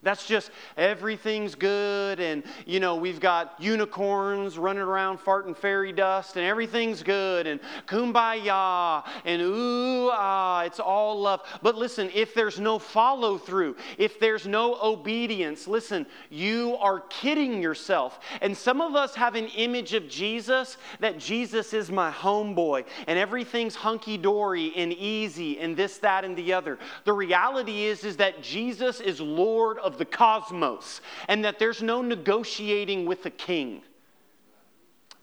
[0.03, 6.35] That's just everything's good, and you know, we've got unicorns running around farting fairy dust,
[6.35, 11.41] and everything's good, and kumbaya, and ooh, ah, it's all love.
[11.61, 17.61] But listen, if there's no follow through, if there's no obedience, listen, you are kidding
[17.61, 18.19] yourself.
[18.41, 23.17] And some of us have an image of Jesus that Jesus is my homeboy, and
[23.17, 26.77] everything's hunky dory and easy, and this, that, and the other.
[27.05, 31.82] The reality is, is that Jesus is Lord of of the cosmos and that there's
[31.82, 33.82] no negotiating with the king.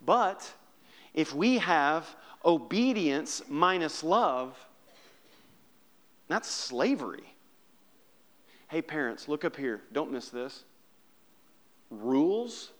[0.06, 0.50] But
[1.12, 2.06] if we have
[2.44, 4.56] obedience minus love,
[6.28, 7.24] that's slavery.
[8.68, 9.80] Hey, parents, look up here.
[9.92, 10.62] Don't miss this.
[11.90, 12.70] Rules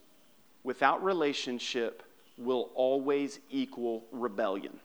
[0.63, 2.05] without relationship
[2.39, 4.79] will always equal rebellion.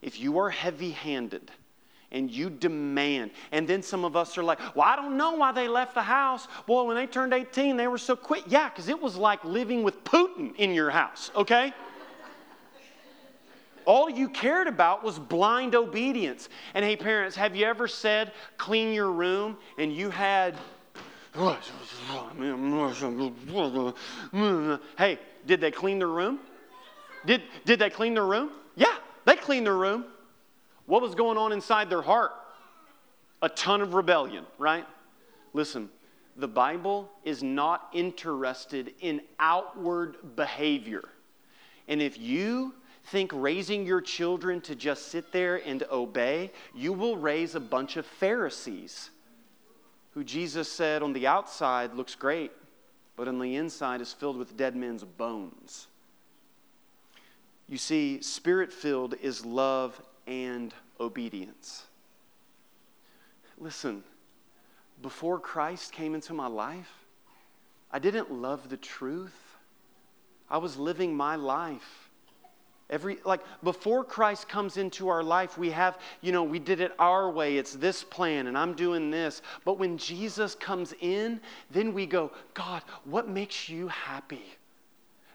[0.00, 1.50] If you are heavy handed,
[2.12, 3.30] and you demand.
[3.52, 6.02] And then some of us are like, well, I don't know why they left the
[6.02, 6.46] house.
[6.66, 8.44] Boy, when they turned 18, they were so quick.
[8.46, 11.72] Yeah, because it was like living with Putin in your house, okay?
[13.84, 16.48] All you cared about was blind obedience.
[16.74, 20.56] And hey, parents, have you ever said, clean your room, and you had.
[24.98, 26.40] Hey, did they clean their room?
[27.26, 28.50] Did, did they clean their room?
[28.74, 30.04] Yeah, they cleaned their room.
[30.86, 32.32] What was going on inside their heart?
[33.42, 34.86] A ton of rebellion, right?
[35.52, 35.90] Listen,
[36.36, 41.08] the Bible is not interested in outward behavior.
[41.88, 47.16] And if you think raising your children to just sit there and obey, you will
[47.16, 49.10] raise a bunch of Pharisees
[50.12, 52.50] who Jesus said on the outside looks great,
[53.16, 55.88] but on the inside is filled with dead men's bones.
[57.68, 61.84] You see, spirit filled is love and obedience.
[63.58, 64.02] Listen,
[65.02, 66.90] before Christ came into my life,
[67.90, 69.36] I didn't love the truth.
[70.50, 72.10] I was living my life.
[72.88, 76.92] Every like before Christ comes into our life, we have, you know, we did it
[77.00, 77.56] our way.
[77.56, 79.42] It's this plan and I'm doing this.
[79.64, 84.44] But when Jesus comes in, then we go, God, what makes you happy?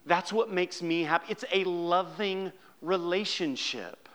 [0.06, 1.26] That's what makes me happy.
[1.30, 4.08] It's a loving relationship.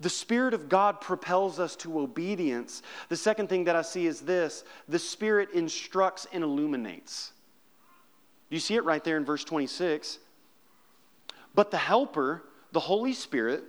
[0.00, 2.82] The Spirit of God propels us to obedience.
[3.08, 7.32] The second thing that I see is this the Spirit instructs and illuminates.
[8.50, 10.18] You see it right there in verse 26?
[11.54, 13.64] But the Helper, the Holy Spirit,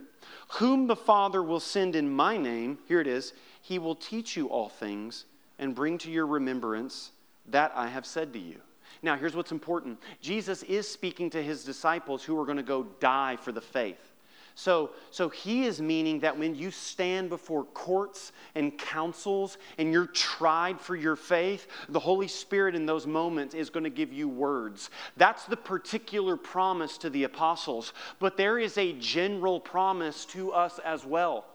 [0.54, 4.48] whom the Father will send in my name, here it is, he will teach you
[4.48, 5.26] all things
[5.60, 7.12] and bring to your remembrance
[7.48, 8.60] that I have said to you.
[9.02, 12.84] Now, here's what's important Jesus is speaking to his disciples who are going to go
[13.00, 14.15] die for the faith.
[14.58, 20.08] So, so he is meaning that when you stand before courts and councils and you're
[20.08, 24.30] tried for your faith, the Holy Spirit in those moments is going to give you
[24.30, 24.90] words.
[25.18, 30.80] That's the particular promise to the apostles, but there is a general promise to us
[30.80, 31.46] as well.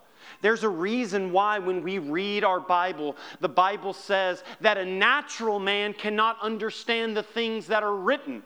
[0.43, 5.59] There's a reason why, when we read our Bible, the Bible says that a natural
[5.59, 8.43] man cannot understand the things that are written.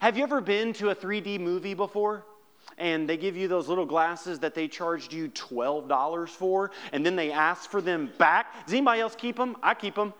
[0.00, 2.26] Have you ever been to a 3D movie before?
[2.78, 7.16] And they give you those little glasses that they charged you $12 for, and then
[7.16, 8.66] they ask for them back.
[8.66, 9.56] Does anybody else keep them?
[9.62, 10.12] I keep them.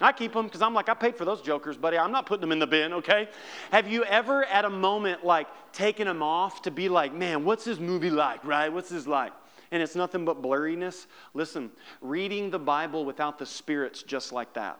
[0.00, 1.96] I keep them because I'm like, I paid for those jokers, buddy.
[1.96, 3.28] I'm not putting them in the bin, okay?
[3.70, 7.64] Have you ever at a moment like taken them off to be like, man, what's
[7.64, 8.70] this movie like, right?
[8.70, 9.32] What's this like?
[9.70, 11.06] And it's nothing but blurriness.
[11.34, 11.70] Listen,
[12.00, 14.78] reading the Bible without the Spirit's just like that.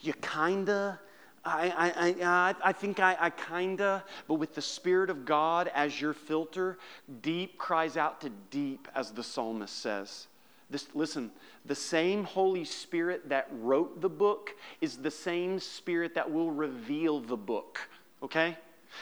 [0.00, 1.00] You kinda
[1.44, 6.00] I, I, I, I think I, I kinda, but with the Spirit of God as
[6.00, 6.78] your filter,
[7.20, 10.28] deep cries out to deep, as the psalmist says.
[10.70, 11.32] This, listen,
[11.66, 17.20] the same Holy Spirit that wrote the book is the same Spirit that will reveal
[17.20, 17.88] the book,
[18.22, 18.56] okay?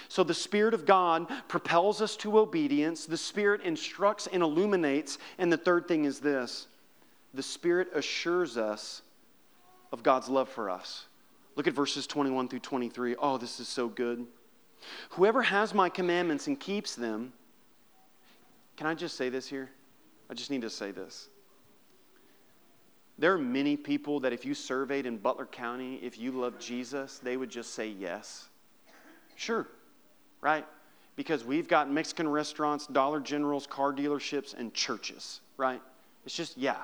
[0.09, 5.53] So the Spirit of God propels us to obedience, the Spirit instructs and illuminates, and
[5.53, 6.66] the third thing is this
[7.34, 9.03] the Spirit assures us
[9.93, 11.07] of God's love for us.
[11.57, 13.16] Look at verses 21 through 23.
[13.18, 14.26] Oh, this is so good.
[15.11, 17.32] Whoever has my commandments and keeps them,
[18.76, 19.68] can I just say this here?
[20.30, 21.28] I just need to say this.
[23.18, 27.18] There are many people that if you surveyed in Butler County, if you love Jesus,
[27.18, 28.48] they would just say yes.
[29.36, 29.66] Sure,
[30.40, 30.64] right?
[31.16, 35.82] Because we've got Mexican restaurants, Dollar Generals, car dealerships, and churches, right?
[36.24, 36.80] It's just, yeah.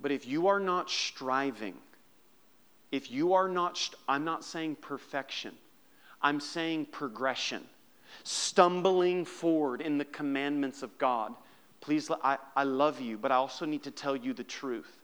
[0.00, 1.74] But if you are not striving
[2.96, 5.54] if you are not, I'm not saying perfection,
[6.22, 7.62] I'm saying progression,
[8.24, 11.34] stumbling forward in the commandments of God.
[11.82, 14.96] Please, I, I love you, but I also need to tell you the truth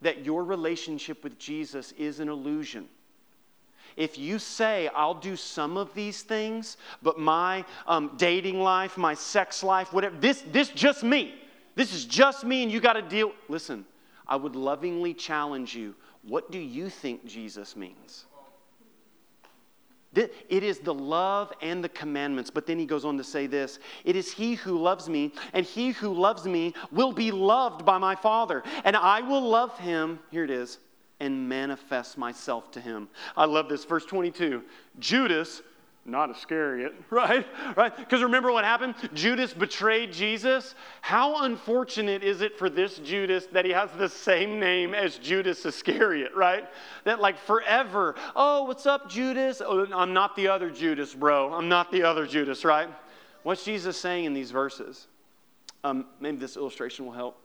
[0.00, 2.88] that your relationship with Jesus is an illusion.
[3.96, 9.12] If you say, I'll do some of these things, but my um, dating life, my
[9.12, 11.34] sex life, whatever, this, this just me.
[11.74, 13.32] This is just me, and you got to deal.
[13.48, 13.84] Listen,
[14.26, 15.94] I would lovingly challenge you
[16.26, 18.26] what do you think Jesus means?
[20.16, 22.50] It is the love and the commandments.
[22.50, 25.66] But then he goes on to say this It is he who loves me, and
[25.66, 28.62] he who loves me will be loved by my Father.
[28.84, 30.78] And I will love him, here it is,
[31.20, 33.08] and manifest myself to him.
[33.36, 33.84] I love this.
[33.84, 34.62] Verse 22
[34.98, 35.62] Judas,
[36.06, 37.46] not Iscariot, right?
[37.76, 37.96] Right?
[37.96, 38.94] Because remember what happened?
[39.14, 40.74] Judas betrayed Jesus.
[41.00, 45.64] How unfortunate is it for this Judas that he has the same name as Judas
[45.64, 46.68] Iscariot, right?
[47.04, 49.62] That like forever, oh, what's up, Judas?
[49.64, 51.52] Oh, I'm not the other Judas, bro.
[51.52, 52.88] I'm not the other Judas, right?
[53.42, 55.06] What's Jesus saying in these verses?
[55.84, 57.40] Um, maybe this illustration will help.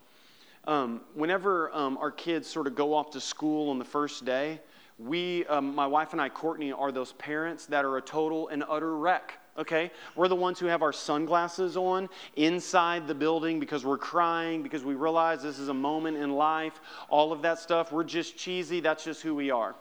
[0.65, 4.59] Um, whenever um, our kids sort of go off to school on the first day,
[4.99, 8.63] we, um, my wife and I, Courtney, are those parents that are a total and
[8.67, 9.39] utter wreck.
[9.57, 9.91] Okay?
[10.15, 14.83] We're the ones who have our sunglasses on inside the building because we're crying, because
[14.83, 17.91] we realize this is a moment in life, all of that stuff.
[17.91, 18.79] We're just cheesy.
[18.79, 19.75] That's just who we are.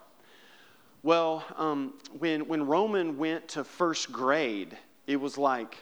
[1.02, 5.76] Well, um, when, when Roman went to first grade, it was like,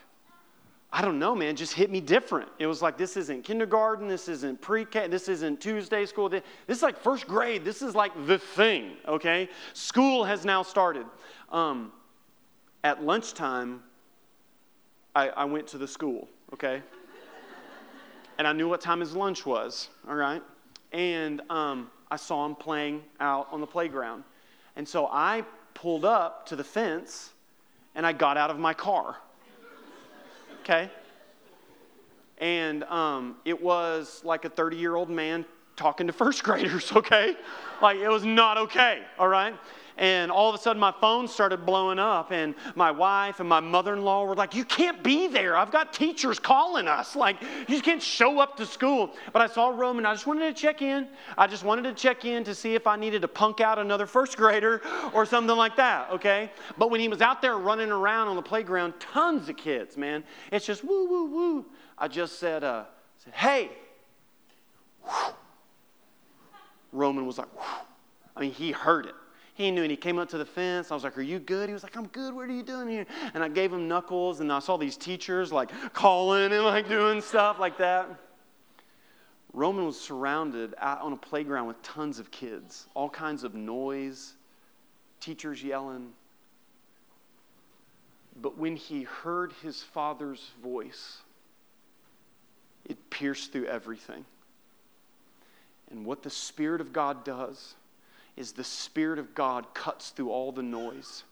[0.93, 2.49] I don't know, man, just hit me different.
[2.59, 6.29] It was like, this isn't kindergarten, this isn't pre K, this isn't Tuesday school.
[6.29, 7.65] This is like first grade.
[7.65, 9.49] This is like the thing, okay?
[9.73, 11.07] School has now started.
[11.51, 11.93] Um,
[12.85, 13.83] at lunchtime,
[15.15, 16.83] I, I went to the school, okay?
[18.39, 20.43] and I knew what time his lunch was, all right?
[20.93, 24.23] And um, I saw him playing out on the playground.
[24.77, 27.33] And so I pulled up to the fence
[27.95, 29.17] and I got out of my car
[30.67, 30.91] okay?
[32.39, 35.45] And um, it was like a 30 year old man
[35.77, 37.37] talking to first graders, okay?
[37.81, 39.55] Like it was not okay, all right?
[39.99, 43.61] And all of a sudden, my phone started blowing up, and my wife and my
[43.61, 45.57] mother in law were like, You can't be there.
[45.57, 47.17] I've got teachers calling us.
[47.17, 49.15] Like, you just can't show up to school.
[49.33, 50.05] But I saw Roman.
[50.05, 51.09] I just wanted to check in.
[51.39, 54.07] I just wanted to check in to see if I needed to punk out another
[54.07, 54.83] first grader
[55.15, 56.51] or something like that, okay?
[56.77, 60.25] But when he was out there running around on the playground, tons of kids, man.
[60.53, 61.67] It's just woo, woo, woo.
[61.97, 62.85] I just said, uh,
[63.17, 63.71] said Hey.
[66.93, 67.49] Roman was like,
[68.37, 69.15] I mean, he heard it.
[69.57, 70.91] He knew, and he came up to the fence.
[70.91, 71.71] I was like, Are you good?
[71.71, 72.35] He was like, I'm good.
[72.35, 73.07] What are you doing here?
[73.33, 77.23] And I gave him knuckles, and I saw these teachers like calling and like doing
[77.23, 78.07] stuff like that.
[79.55, 84.35] Roman was surrounded out on a playground with tons of kids, all kinds of noise,
[85.21, 86.13] teachers yelling.
[88.43, 91.21] But when he heard his father's voice,
[92.85, 94.27] it pierced through everything.
[95.91, 97.75] And what the Spirit of God does
[98.37, 101.25] is the Spirit of God cuts through all the noise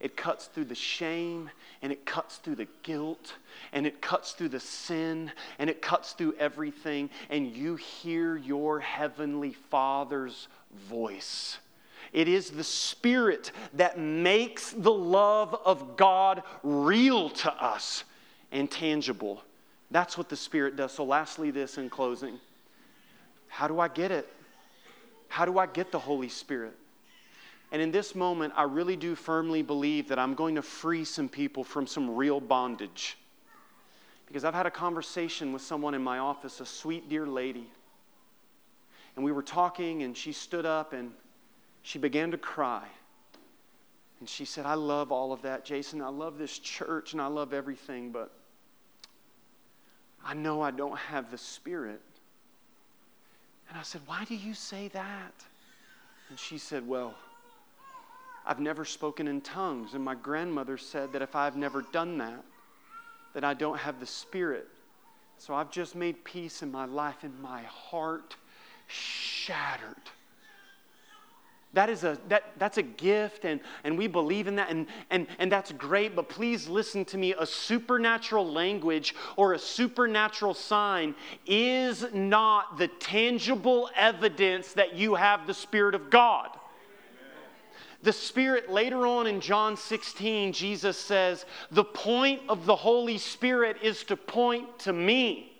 [0.00, 1.50] it cuts through the shame,
[1.82, 3.34] and it cuts through the guilt,
[3.70, 8.80] and it cuts through the sin, and it cuts through everything, and you hear your
[8.80, 10.48] heavenly Father's
[10.88, 11.58] voice.
[12.14, 18.04] It is the Spirit that makes the love of God real to us
[18.50, 19.44] and tangible.
[19.90, 20.92] That's what the Spirit does.
[20.92, 22.40] So, lastly, this in closing
[23.48, 24.32] how do I get it?
[25.30, 26.76] How do I get the Holy Spirit?
[27.70, 31.28] And in this moment, I really do firmly believe that I'm going to free some
[31.28, 33.16] people from some real bondage.
[34.26, 37.70] Because I've had a conversation with someone in my office, a sweet, dear lady.
[39.14, 41.12] And we were talking, and she stood up and
[41.82, 42.86] she began to cry.
[44.18, 46.02] And she said, I love all of that, Jason.
[46.02, 48.32] I love this church and I love everything, but
[50.24, 52.00] I know I don't have the Spirit.
[53.70, 55.32] And I said, Why do you say that?
[56.28, 57.14] And she said, Well,
[58.44, 59.94] I've never spoken in tongues.
[59.94, 62.44] And my grandmother said that if I've never done that,
[63.32, 64.66] that I don't have the Spirit.
[65.38, 68.36] So I've just made peace in my life, and my heart
[68.88, 69.96] shattered.
[71.72, 75.28] That is a, that, that's a gift, and, and we believe in that, and, and,
[75.38, 77.32] and that's great, but please listen to me.
[77.38, 81.14] A supernatural language or a supernatural sign
[81.46, 86.48] is not the tangible evidence that you have the Spirit of God.
[88.02, 93.76] The Spirit, later on in John 16, Jesus says, The point of the Holy Spirit
[93.82, 95.52] is to point to me.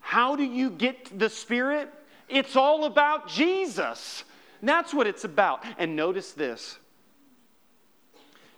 [0.00, 1.88] How do you get the Spirit?
[2.28, 4.24] It's all about Jesus.
[4.62, 5.64] That's what it's about.
[5.78, 6.78] And notice this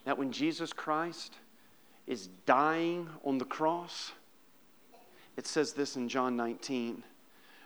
[0.05, 1.35] that when Jesus Christ
[2.07, 4.13] is dying on the cross,
[5.37, 7.05] it says this in John 19.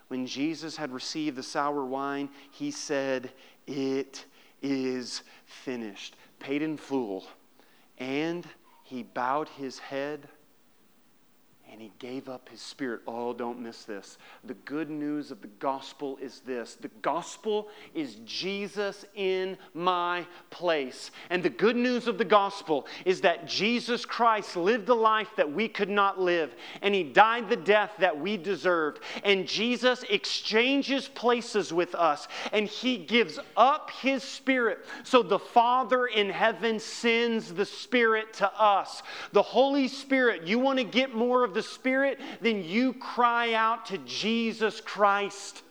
[0.09, 3.31] When Jesus had received the sour wine, he said,
[3.67, 4.25] It
[4.63, 7.27] is finished, paid in full.
[7.99, 8.47] And
[8.85, 10.29] he bowed his head
[11.77, 13.03] and he gave up his spirit.
[13.07, 14.17] Oh, don't miss this.
[14.45, 21.11] The good news of the gospel is this the gospel is Jesus in my place.
[21.29, 25.53] And the good news of the gospel is that Jesus Christ lived the life that
[25.53, 29.01] we could not live, and he died the death that we deserved.
[29.23, 34.79] And Jesus exchanges places with us, and he gives up his spirit.
[35.03, 39.03] So the Father in heaven sends the Spirit to us.
[39.33, 43.87] The Holy Spirit, you want to get more of the Spirit, then you cry out
[43.87, 45.63] to Jesus Christ.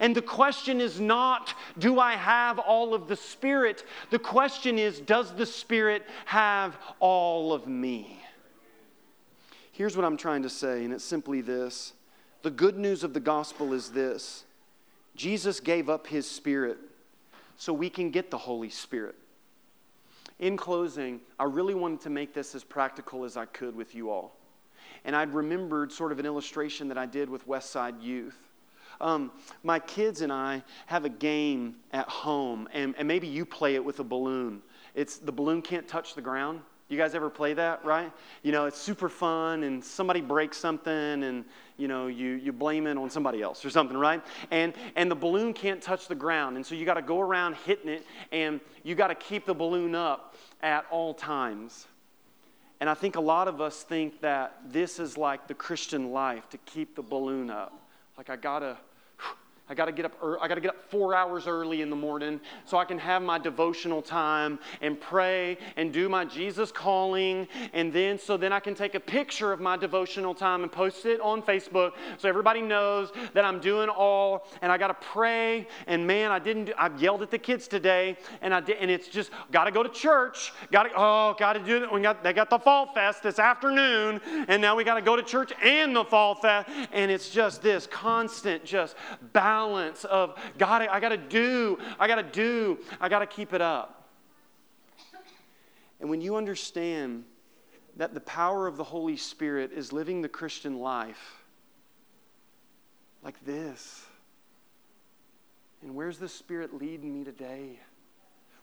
[0.00, 3.84] And the question is not, do I have all of the Spirit?
[4.10, 8.20] The question is, does the Spirit have all of me?
[9.72, 11.92] Here's what I'm trying to say, and it's simply this
[12.42, 14.44] the good news of the gospel is this
[15.16, 16.78] Jesus gave up his Spirit
[17.56, 19.16] so we can get the Holy Spirit.
[20.38, 24.10] In closing, I really wanted to make this as practical as I could with you
[24.10, 24.35] all
[25.06, 28.36] and I'd remembered sort of an illustration that I did with Westside Youth.
[29.00, 29.30] Um,
[29.62, 33.84] my kids and I have a game at home, and, and maybe you play it
[33.84, 34.62] with a balloon.
[34.94, 36.60] It's the balloon can't touch the ground.
[36.88, 38.12] You guys ever play that, right?
[38.42, 40.92] You know, it's super fun, and somebody breaks something,
[41.24, 41.44] and
[41.76, 44.22] you know, you, you blame it on somebody else or something, right?
[44.50, 47.56] And and the balloon can't touch the ground, and so you got to go around
[47.64, 51.86] hitting it, and you got to keep the balloon up at all times.
[52.80, 56.48] And I think a lot of us think that this is like the Christian life
[56.50, 57.72] to keep the balloon up.
[58.18, 58.76] Like, I gotta
[59.68, 60.12] I got to get up.
[60.40, 63.20] I got to get up four hours early in the morning so I can have
[63.20, 68.60] my devotional time and pray and do my Jesus calling, and then so then I
[68.60, 72.62] can take a picture of my devotional time and post it on Facebook so everybody
[72.62, 74.46] knows that I'm doing all.
[74.62, 75.66] And I got to pray.
[75.88, 76.70] And man, I didn't.
[76.78, 78.76] I yelled at the kids today, and I did.
[78.76, 80.52] And it's just got to go to church.
[80.70, 80.90] Got to.
[80.94, 81.92] Oh, got to do it.
[81.92, 82.22] We got.
[82.22, 85.52] They got the fall fest this afternoon, and now we got to go to church
[85.60, 88.94] and the fall fest, and it's just this constant just
[89.32, 93.26] battle balance of God, I got to do, I got to do, I got to
[93.26, 94.06] keep it up.
[95.98, 97.24] And when you understand
[97.96, 101.42] that the power of the Holy Spirit is living the Christian life
[103.22, 104.04] like this,
[105.80, 107.80] and where's the Spirit leading me today?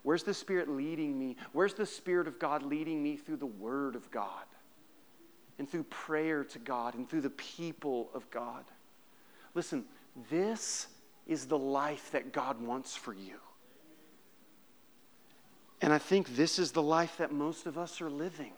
[0.04, 1.36] Where's the Spirit leading me?
[1.52, 4.46] Where's the Spirit of God leading me through the Word of God
[5.58, 8.64] and through prayer to God and through the people of God?
[9.54, 9.84] Listen,
[10.30, 10.86] this
[11.26, 13.36] is the life that God wants for you.
[15.80, 18.52] And I think this is the life that most of us are living.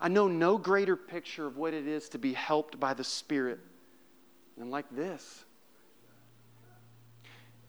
[0.00, 3.60] I know no greater picture of what it is to be helped by the Spirit
[4.56, 5.44] than like this.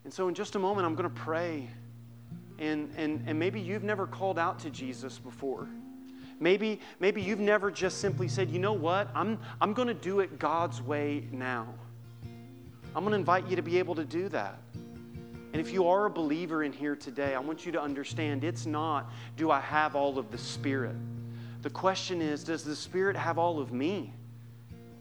[0.04, 1.70] And so, in just a moment, I'm going to pray.
[2.58, 5.68] and, and, and maybe you've never called out to Jesus before.
[6.40, 10.22] Maybe, maybe you've never just simply said, you know what, I'm, I'm going to do
[10.22, 11.76] it God's way now.
[12.96, 14.60] I'm going to invite you to be able to do that.
[15.54, 18.66] And if you are a believer in here today, I want you to understand it's
[18.66, 20.96] not, do I have all of the Spirit?
[21.62, 24.14] The question is, does the Spirit have all of me?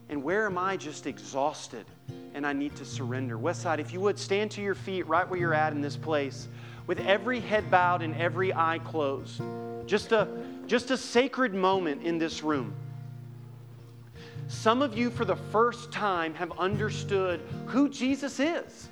[0.09, 1.85] And where am I just exhausted
[2.33, 3.37] and I need to surrender?
[3.37, 6.49] Westside, if you would stand to your feet right where you're at in this place,
[6.87, 9.41] with every head bowed and every eye closed.
[9.85, 10.27] Just a,
[10.67, 12.73] just a sacred moment in this room.
[14.51, 18.89] Some of you, for the first time, have understood who Jesus is.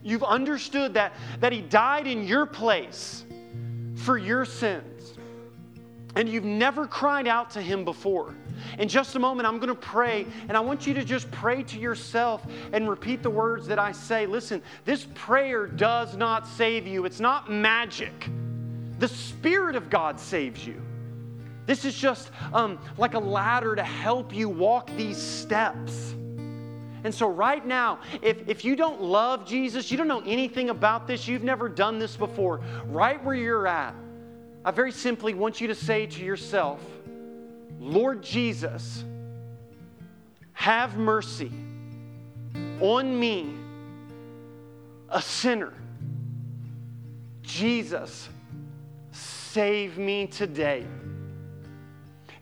[0.00, 3.24] You've understood that, that He died in your place
[3.96, 5.18] for your sins.
[6.14, 8.36] And you've never cried out to Him before.
[8.78, 11.64] In just a moment, I'm going to pray, and I want you to just pray
[11.64, 14.24] to yourself and repeat the words that I say.
[14.24, 18.30] Listen, this prayer does not save you, it's not magic.
[19.00, 20.80] The Spirit of God saves you.
[21.66, 26.14] This is just um, like a ladder to help you walk these steps.
[27.04, 31.06] And so, right now, if, if you don't love Jesus, you don't know anything about
[31.06, 33.94] this, you've never done this before, right where you're at,
[34.64, 36.80] I very simply want you to say to yourself,
[37.80, 39.04] Lord Jesus,
[40.52, 41.50] have mercy
[42.80, 43.52] on me,
[45.08, 45.72] a sinner.
[47.42, 48.28] Jesus,
[49.10, 50.86] save me today.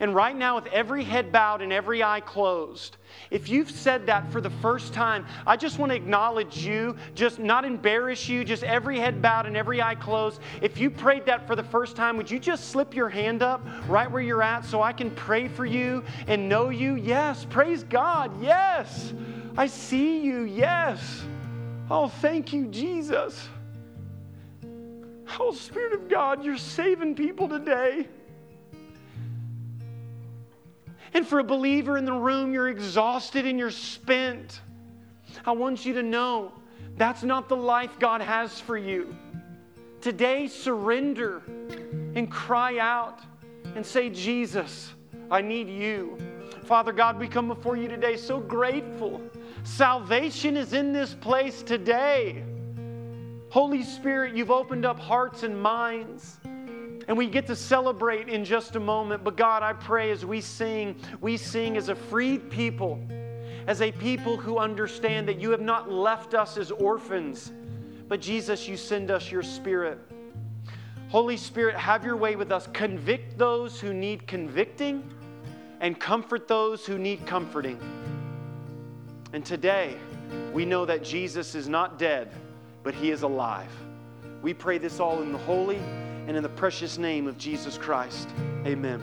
[0.00, 2.96] And right now, with every head bowed and every eye closed,
[3.30, 7.38] if you've said that for the first time, I just want to acknowledge you, just
[7.38, 10.40] not embarrass you, just every head bowed and every eye closed.
[10.62, 13.60] If you prayed that for the first time, would you just slip your hand up
[13.88, 16.94] right where you're at so I can pray for you and know you?
[16.94, 18.42] Yes, praise God.
[18.42, 19.12] Yes,
[19.58, 20.44] I see you.
[20.44, 21.22] Yes.
[21.90, 23.48] Oh, thank you, Jesus.
[25.38, 28.08] Oh, Spirit of God, you're saving people today.
[31.12, 34.60] And for a believer in the room, you're exhausted and you're spent.
[35.44, 36.52] I want you to know
[36.96, 39.14] that's not the life God has for you.
[40.00, 41.42] Today, surrender
[42.14, 43.20] and cry out
[43.74, 44.92] and say, Jesus,
[45.30, 46.16] I need you.
[46.64, 49.20] Father God, we come before you today so grateful.
[49.64, 52.44] Salvation is in this place today.
[53.50, 56.39] Holy Spirit, you've opened up hearts and minds.
[57.10, 59.24] And we get to celebrate in just a moment.
[59.24, 63.04] But God, I pray as we sing, we sing as a freed people,
[63.66, 67.50] as a people who understand that you have not left us as orphans,
[68.06, 69.98] but Jesus, you send us your Spirit.
[71.08, 72.68] Holy Spirit, have your way with us.
[72.72, 75.02] Convict those who need convicting
[75.80, 77.80] and comfort those who need comforting.
[79.32, 79.96] And today,
[80.52, 82.30] we know that Jesus is not dead,
[82.84, 83.72] but he is alive.
[84.42, 85.80] We pray this all in the holy
[86.26, 88.28] and in the precious name of Jesus Christ.
[88.66, 89.02] Amen.